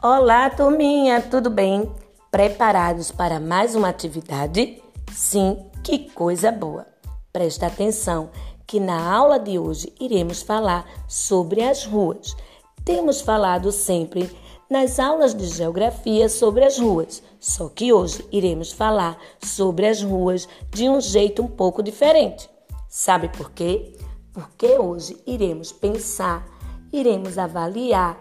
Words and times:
Olá, 0.00 0.48
turminha, 0.48 1.20
tudo 1.20 1.50
bem? 1.50 1.92
Preparados 2.30 3.10
para 3.10 3.40
mais 3.40 3.74
uma 3.74 3.88
atividade? 3.88 4.80
Sim, 5.12 5.58
que 5.82 6.08
coisa 6.10 6.52
boa! 6.52 6.86
Presta 7.32 7.66
atenção 7.66 8.30
que 8.64 8.78
na 8.78 9.12
aula 9.12 9.40
de 9.40 9.58
hoje 9.58 9.92
iremos 9.98 10.40
falar 10.40 10.86
sobre 11.08 11.64
as 11.64 11.84
ruas. 11.84 12.36
Temos 12.84 13.20
falado 13.20 13.72
sempre 13.72 14.30
nas 14.70 15.00
aulas 15.00 15.34
de 15.34 15.48
geografia 15.48 16.28
sobre 16.28 16.64
as 16.64 16.78
ruas, 16.78 17.20
só 17.40 17.68
que 17.68 17.92
hoje 17.92 18.24
iremos 18.30 18.70
falar 18.70 19.18
sobre 19.42 19.84
as 19.84 20.00
ruas 20.00 20.48
de 20.70 20.88
um 20.88 21.00
jeito 21.00 21.42
um 21.42 21.48
pouco 21.48 21.82
diferente. 21.82 22.48
Sabe 22.88 23.30
por 23.30 23.50
quê? 23.50 23.98
Porque 24.32 24.78
hoje 24.78 25.20
iremos 25.26 25.72
pensar, 25.72 26.46
iremos 26.92 27.36
avaliar 27.36 28.16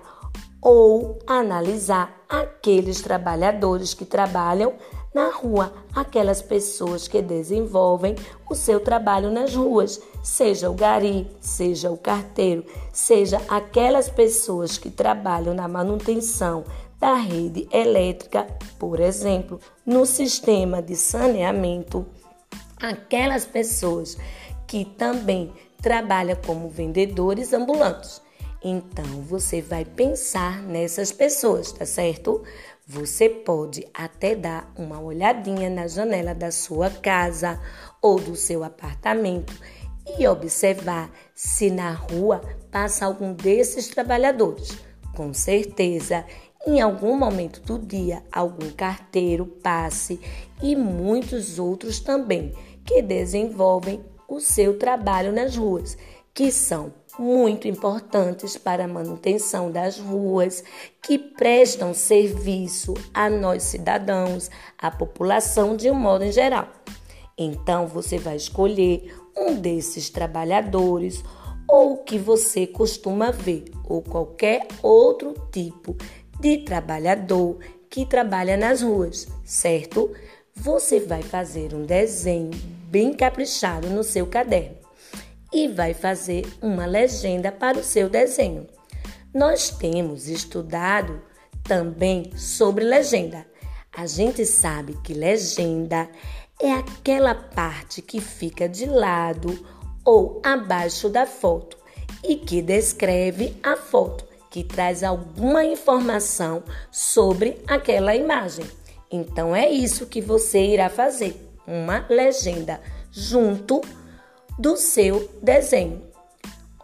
ou 0.62 1.20
analisar 1.28 2.24
aqueles 2.28 3.02
trabalhadores 3.02 3.94
que 3.94 4.06
trabalham 4.06 4.74
na 5.14 5.32
rua, 5.32 5.74
aquelas 5.96 6.42
pessoas 6.42 7.08
que 7.08 7.22
desenvolvem 7.22 8.16
o 8.50 8.54
seu 8.54 8.80
trabalho 8.80 9.32
nas 9.32 9.56
ruas, 9.56 10.00
seja 10.22 10.70
o 10.70 10.74
gari, 10.74 11.28
seja 11.42 11.90
o 11.90 11.98
carteiro, 11.98 12.64
seja 12.94 13.42
aquelas 13.48 14.10
pessoas 14.10 14.78
que 14.78 14.90
trabalham 14.92 15.54
na 15.54 15.68
manutenção 15.68 16.64
da 17.00 17.14
rede 17.16 17.68
elétrica, 17.72 18.48
por 18.78 19.00
exemplo, 19.00 19.60
no 19.86 20.06
sistema 20.06 20.82
de 20.82 20.96
saneamento, 20.96 22.06
aquelas 22.80 23.46
pessoas 23.46 24.18
que 24.68 24.86
também 24.86 25.52
trabalham 25.82 26.38
como 26.46 26.70
vendedores 26.70 27.54
ambulantes. 27.54 28.22
Então 28.64 29.22
você 29.22 29.62
vai 29.62 29.86
pensar 29.86 30.62
nessas 30.64 31.12
pessoas, 31.12 31.72
tá 31.72 31.86
certo? 31.86 32.44
Você 32.88 33.30
pode 33.30 33.86
até 33.94 34.36
dar 34.36 34.72
uma 34.78 35.00
olhadinha 35.00 35.70
na 35.70 35.88
janela 35.88 36.34
da 36.34 36.52
sua 36.52 36.90
casa 36.90 37.60
ou 38.02 38.20
do 38.20 38.36
seu 38.36 38.64
apartamento 38.64 39.54
e 40.18 40.26
observar 40.28 41.12
se 41.36 41.70
na 41.70 41.92
rua 41.92 42.42
passa 42.72 43.06
algum 43.06 43.34
desses 43.34 43.90
trabalhadores. 43.90 44.78
Com 45.16 45.34
certeza, 45.34 46.26
em 46.66 46.80
algum 46.82 47.18
momento 47.18 47.62
do 47.62 47.78
dia, 47.78 48.24
algum 48.32 48.70
carteiro 48.72 49.46
passe 49.46 50.20
e 50.62 50.76
muitos 50.76 51.60
outros 51.60 52.00
também 52.00 52.54
que 52.86 53.02
desenvolvem 53.02 54.04
o 54.28 54.40
seu 54.40 54.78
trabalho 54.78 55.32
nas 55.32 55.56
ruas, 55.56 55.98
que 56.38 56.52
são 56.52 56.94
muito 57.18 57.68
importantes 57.68 58.56
para 58.58 58.86
a 58.86 58.88
manutenção 58.88 59.72
das 59.72 59.98
ruas, 59.98 60.64
que 61.02 61.18
prestam 61.18 61.96
serviço 61.96 62.94
a 63.12 63.28
nós 63.28 63.64
cidadãos, 63.64 64.48
à 64.78 64.92
população 64.92 65.76
de 65.76 65.90
um 65.90 65.96
modo 65.96 66.24
em 66.24 66.32
geral. 66.32 66.68
Então 67.36 67.88
você 67.88 68.20
vai 68.20 68.36
escolher 68.36 69.16
um 69.36 69.56
desses 69.56 70.12
trabalhadores 70.12 71.24
ou 71.68 72.04
que 72.04 72.20
você 72.20 72.68
costuma 72.68 73.32
ver, 73.32 73.66
ou 73.84 74.04
qualquer 74.04 74.68
outro 74.84 75.34
tipo 75.52 75.96
de 76.40 76.60
trabalhador 76.60 77.58
que 77.90 78.06
trabalha 78.06 78.56
nas 78.56 78.84
ruas, 78.84 79.28
certo? 79.44 80.12
Você 80.56 81.00
vai 81.00 81.24
fazer 81.24 81.74
um 81.74 81.84
desenho 81.84 82.52
bem 82.92 83.12
caprichado 83.12 83.90
no 83.90 84.04
seu 84.04 84.28
caderno 84.28 84.87
e 85.54 85.68
vai 85.68 85.94
fazer 85.94 86.46
uma 86.62 86.86
legenda 86.86 87.52
para 87.52 87.80
o 87.80 87.84
seu 87.84 88.10
desenho. 88.10 88.68
Nós 89.34 89.70
temos 89.70 90.28
estudado 90.28 91.22
também 91.64 92.32
sobre 92.36 92.84
legenda. 92.84 93.46
A 93.96 94.06
gente 94.06 94.46
sabe 94.46 94.98
que 95.04 95.14
legenda 95.14 96.10
é 96.62 96.72
aquela 96.72 97.36
parte 97.36 98.02
que 98.02 98.20
fica 98.20 98.68
de 98.68 98.86
lado 98.86 99.66
ou 100.04 100.42
abaixo 100.44 101.10
da 101.10 101.26
foto 101.26 101.78
e 102.24 102.36
que 102.36 102.62
descreve 102.62 103.56
a 103.62 103.76
foto, 103.76 104.26
que 104.50 104.64
traz 104.64 105.04
alguma 105.04 105.64
informação 105.66 106.64
sobre 106.92 107.62
aquela 107.68 108.16
imagem. 108.16 108.66
Então 109.12 109.56
é 109.56 109.70
isso 109.70 110.08
que 110.08 110.22
você 110.22 110.60
irá 110.60 110.90
fazer, 110.90 111.50
uma 111.66 112.06
legenda 112.10 112.82
junto 113.12 113.82
do 114.58 114.76
seu 114.76 115.30
desenho. 115.42 116.02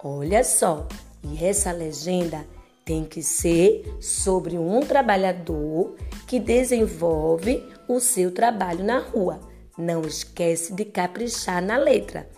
Olha 0.03 0.43
só, 0.43 0.87
e 1.23 1.43
essa 1.43 1.71
legenda 1.71 2.45
tem 2.85 3.05
que 3.05 3.23
ser 3.23 3.97
sobre 4.01 4.57
um 4.57 4.81
trabalhador 4.81 5.95
que 6.27 6.39
desenvolve 6.39 7.63
o 7.87 7.99
seu 7.99 8.31
trabalho 8.31 8.83
na 8.83 8.99
rua. 8.99 9.39
Não 9.77 10.01
esquece 10.01 10.73
de 10.73 10.85
caprichar 10.85 11.63
na 11.63 11.77
letra 11.77 12.29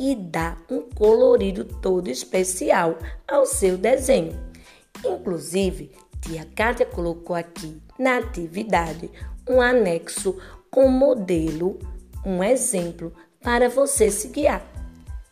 e 0.00 0.14
dá 0.14 0.56
um 0.70 0.80
colorido 0.80 1.64
todo 1.64 2.08
especial 2.08 2.98
ao 3.28 3.46
seu 3.46 3.76
desenho. 3.76 4.36
Inclusive, 5.04 5.92
tia 6.20 6.46
Kátia 6.56 6.86
colocou 6.86 7.36
aqui 7.36 7.80
na 7.98 8.18
atividade 8.18 9.10
um 9.48 9.60
anexo 9.60 10.36
com 10.70 10.88
modelo, 10.88 11.78
um 12.24 12.42
exemplo 12.42 13.12
para 13.42 13.68
você 13.68 14.10
se 14.10 14.28
guiar. 14.28 14.62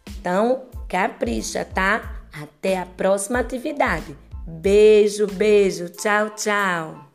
Então, 0.09 0.65
capricha, 0.88 1.65
tá? 1.65 2.22
Até 2.32 2.78
a 2.78 2.87
próxima 2.87 3.41
atividade. 3.41 4.16
Beijo, 4.47 5.26
beijo, 5.26 5.88
tchau, 5.88 6.31
tchau. 6.31 7.09